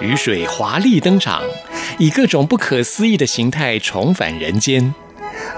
[0.00, 1.42] 雨水华丽登场。
[1.98, 4.94] 以各种不可思议的形态重返人间，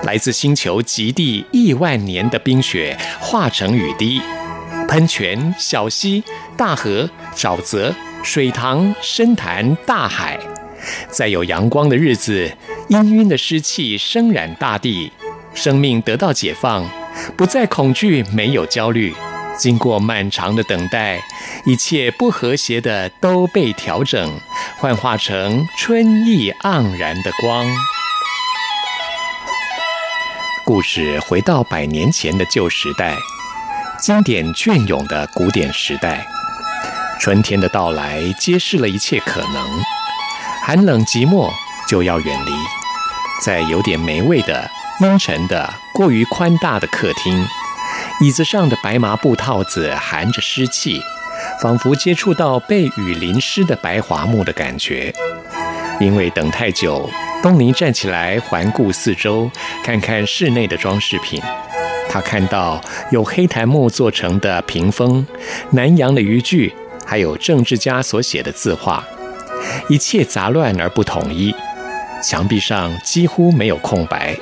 [0.04, 4.22] 来自星球极地亿万年的冰雪化成雨滴，
[4.88, 6.24] 喷泉、小溪、
[6.56, 10.38] 大河、沼泽、水塘、深潭、大海，
[11.10, 12.50] 在有阳光的日子，
[12.88, 15.12] 氤氲的湿气升染大地，
[15.52, 16.88] 生命得到解放，
[17.36, 19.14] 不再恐惧，没有焦虑。
[19.60, 21.22] 经过漫长的等待，
[21.66, 24.40] 一切不和谐的都被调整，
[24.78, 27.66] 幻化成春意盎然的光。
[30.64, 33.14] 故事回到百年前的旧时代，
[34.00, 36.26] 经典隽永的古典时代。
[37.20, 39.62] 春天的到来揭示了一切可能，
[40.62, 41.52] 寒冷寂寞
[41.86, 42.52] 就要远离，
[43.44, 47.46] 在有点霉味的阴沉的过于宽大的客厅。
[48.20, 51.02] 椅子上的白麻布套子含着湿气，
[51.62, 55.10] 仿佛接触到被雨淋湿的白桦木的感觉。
[55.98, 57.08] 因为等太久，
[57.42, 59.50] 东尼站起来环顾四周，
[59.82, 61.40] 看看室内的装饰品。
[62.10, 62.78] 他看到
[63.10, 65.26] 有黑檀木做成的屏风、
[65.70, 66.74] 南洋的渔具，
[67.06, 69.02] 还有政治家所写的字画，
[69.88, 71.54] 一切杂乱而不统一，
[72.22, 74.36] 墙壁上几乎没有空白。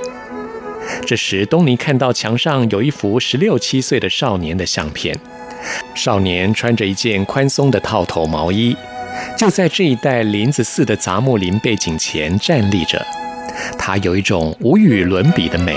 [1.06, 5.16] 这时，东尼看到墙上有一幅十六七岁的少年的相片。
[5.94, 8.76] 少年穿着一件宽松的套头毛衣，
[9.36, 13.04] 就在这一带林子似的杂木林背景前站立着。
[13.76, 15.76] 他有一种无与伦比的美。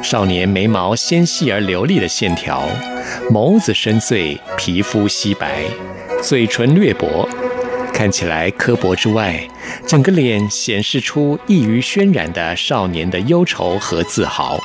[0.00, 2.68] 少年眉毛纤细而流利的线条，
[3.32, 5.64] 眸子深邃，皮肤皙白，
[6.22, 7.28] 嘴唇略薄。
[7.98, 9.36] 看起来刻薄之外，
[9.84, 14.56] 整个脸显示出溢于渲染的少年的忧愁和自豪，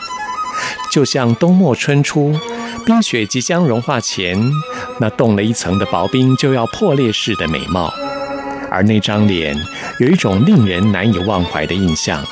[0.91, 2.39] 就像冬末春初，
[2.85, 4.39] 冰雪即将融化前，
[4.99, 7.91] 那冻了一层的薄冰就要破裂似的美貌。
[8.69, 9.59] 而那张脸
[9.99, 12.23] 有一种令人难以忘怀的印象，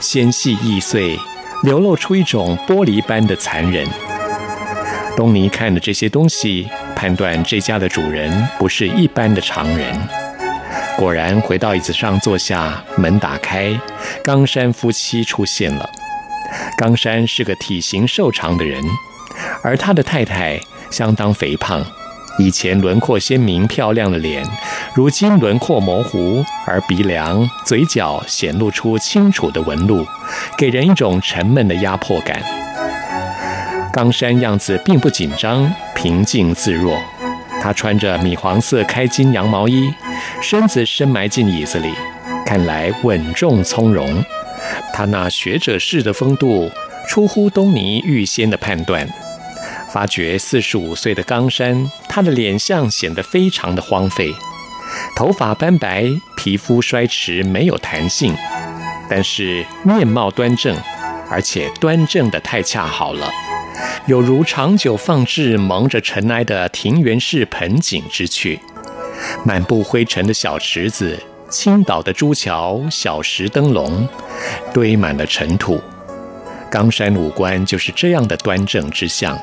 [0.00, 1.18] 纤细易碎，
[1.62, 3.88] 流露出一种玻璃般的残忍。
[5.16, 9.98] 东尼看了这些东西，判断这家的主人不是一般的常人。
[10.98, 13.72] 果然回到椅子上坐下，门打开，
[14.22, 15.88] 冈山夫妻出现了。
[16.76, 18.82] 冈山是个体型瘦长的人，
[19.62, 20.60] 而他的太太
[20.90, 21.84] 相当肥胖，
[22.38, 24.44] 以前轮廓鲜明漂亮的脸，
[24.94, 30.06] 如今轮廓模糊，而鼻梁、嘴角显露出清楚的纹路，
[30.56, 32.40] 给人一种沉闷的压迫感。
[33.92, 36.96] 冈山样子并不紧张，平静自若。
[37.62, 39.92] 他穿着米黄色开襟羊毛衣。
[40.40, 41.92] 身子深埋进椅子里，
[42.44, 44.24] 看来稳重从容。
[44.92, 46.70] 他那学者式的风度
[47.08, 49.08] 出乎东尼预先的判断。
[49.92, 54.32] 发觉四十五岁的冈山，他的脸相显得非常的荒废，
[55.14, 56.06] 头发斑白，
[56.36, 58.34] 皮肤衰迟，没有弹性，
[59.08, 60.74] 但是面貌端正，
[61.28, 63.30] 而且端正得太恰好了，
[64.06, 68.60] 有如长久放置蒙着尘埃的庭园式盆景之趣。
[69.44, 71.18] 满布灰尘的小池子，
[71.48, 74.08] 倾倒的朱桥，小石灯笼，
[74.72, 75.80] 堆满了尘土。
[76.70, 79.38] 冈山五官就是这样的端正之相，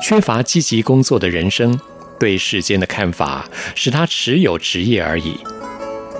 [0.00, 1.78] 缺乏积极工作的人生，
[2.18, 5.36] 对世间的看法使他持有职业而已。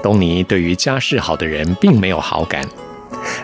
[0.02, 2.69] 东尼对于家世好的人并没有好感，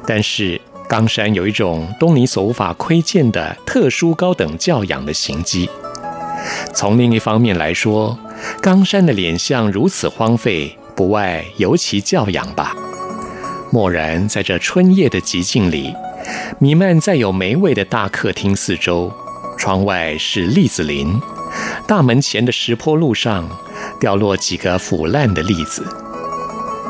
[0.06, 5.70] 但是冈山有一种东尼所无法窥见的特殊高等教养的行迹。
[6.74, 8.18] 从另一方面来说，
[8.62, 12.76] 冈山的脸相如此荒废，不外由其教养吧。
[13.72, 15.94] 蓦然在这春夜的寂静里，
[16.58, 19.10] 弥漫在有霉味的大客厅四周，
[19.56, 21.18] 窗外是栗子林，
[21.86, 23.48] 大门前的石坡路上
[23.98, 25.82] 掉落几个腐烂的栗子。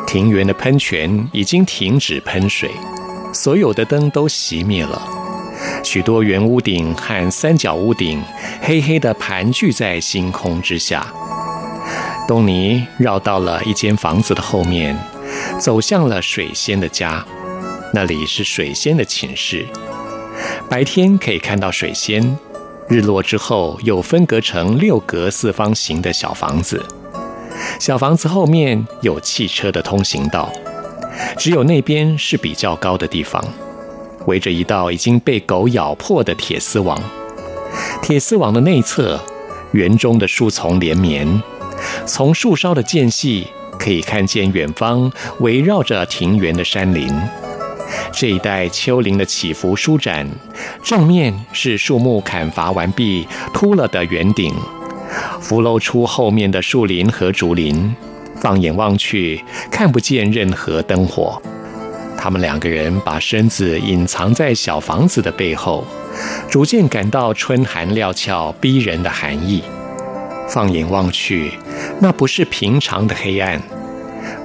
[0.09, 2.69] 庭园的喷泉已经停止喷水，
[3.33, 5.01] 所有的灯都熄灭了，
[5.85, 8.21] 许多圆屋顶和三角屋顶
[8.61, 11.07] 黑黑的盘踞在星空之下。
[12.31, 14.97] 东尼绕到了一间房子的后面，
[15.59, 17.27] 走向了水仙的家。
[17.93, 19.67] 那里是水仙的寝室。
[20.69, 22.39] 白天可以看到水仙，
[22.87, 26.81] 日落之后又分隔成六格四方形的小房子。
[27.81, 30.53] 小房子后面有汽车的通行道，
[31.37, 33.45] 只有那边是比较高的地方，
[34.27, 36.97] 围着一道已经被狗咬破的铁丝网。
[38.01, 39.19] 铁丝网的内侧，
[39.73, 41.43] 园中的树丛连绵，
[42.07, 43.47] 从树梢的间隙
[43.79, 45.11] 可以看见远方
[45.41, 47.13] 围绕着庭园的山林。
[48.13, 50.29] 这一带丘陵的起伏舒展，
[50.83, 54.55] 正面是树木砍伐完毕秃了的圆顶。
[55.41, 57.93] 浮露出后面的树林和竹林，
[58.41, 61.41] 放眼望去，看不见任何灯火。
[62.17, 65.85] 他们两个人把身子隐藏在小房子的背后，
[66.49, 69.63] 逐渐感到春寒料峭、逼人的寒意。
[70.53, 71.53] 放眼望去，
[72.01, 73.61] 那不是平常的黑暗，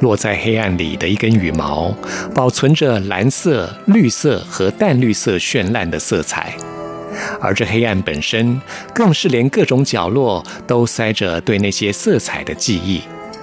[0.02, 1.94] 落在黑暗里的一根羽毛，
[2.34, 6.54] 保存着蓝色、绿色和淡绿色绚烂的色彩。
[7.40, 8.62] 而这黑暗本身，
[8.94, 13.02] 更是连各种角落都塞着对那些色彩的记忆，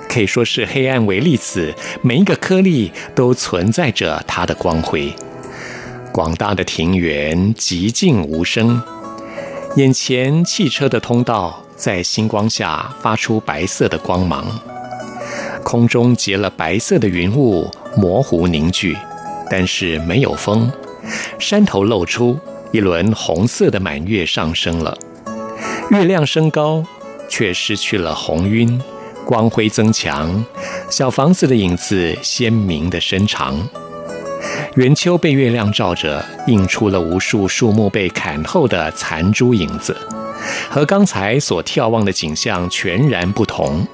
[0.08, 5.12] 可以说是黑暗微粒子，每一个颗粒都存在着它的光辉。
[6.12, 8.82] 广大的庭园寂静无声，
[9.76, 14.46] 眼前汽车的通道在星光下发出白色的光芒，
[15.64, 18.96] 空中结了白色的云雾，模糊凝聚，
[19.50, 20.70] 但是没有风，
[21.40, 22.38] 山头露出。
[22.70, 24.96] 一轮红色的满月上升了，
[25.90, 26.84] 月亮升高，
[27.28, 28.80] 却失去了红晕，
[29.26, 30.44] 光辉增强，
[30.88, 33.68] 小房子的影子鲜明的伸长。
[34.76, 39.96] 圆丘被月亮照着，映出了无数树木被砍后的残株影子，
[40.70, 43.86] 和刚才所眺望的景象全然不同。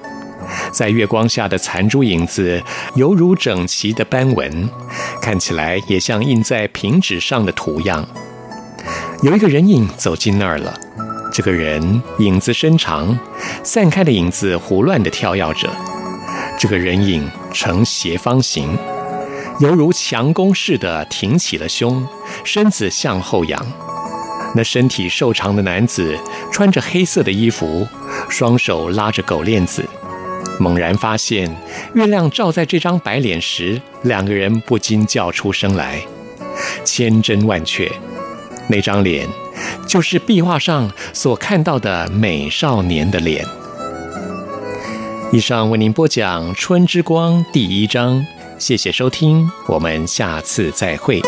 [0.71, 2.61] 在月光下的残株影子，
[2.95, 4.69] 犹如整齐的斑纹，
[5.21, 8.07] 看起来也像印在平纸上的图样。
[9.21, 10.73] 有一个人影走进那儿了，
[11.31, 13.17] 这个人影子伸长，
[13.63, 15.69] 散开的影子胡乱地跳跃着。
[16.57, 18.77] 这个人影呈斜方形，
[19.59, 22.07] 犹如强弓似的挺起了胸，
[22.43, 23.88] 身子向后仰。
[24.55, 26.17] 那身体瘦长的男子
[26.51, 27.87] 穿着黑色的衣服，
[28.29, 29.83] 双手拉着狗链子。
[30.59, 31.49] 猛然发现
[31.93, 36.01] 月亮照在这张白脸时，两个人不禁叫出声来：
[36.83, 37.89] 千真万确。
[38.67, 39.27] 那张脸，
[39.87, 43.45] 就是壁画上所看到的美少年的脸。
[45.31, 48.25] 以上为您播讲《春之光》第一章，
[48.57, 51.21] 谢谢收听，我们下次再会。